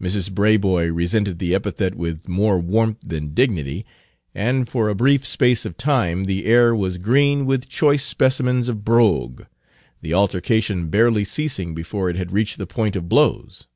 [0.00, 0.30] Mrs.
[0.30, 3.84] Braboy resented the epithet with more warmth than dignity,
[4.32, 8.84] and for a brief space of time the air was green with choice specimens of
[8.84, 9.42] brogue,
[10.02, 13.66] the altercation barely ceasing before it had reached the point of blows.